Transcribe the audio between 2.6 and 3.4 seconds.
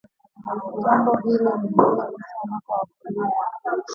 kwa wakulima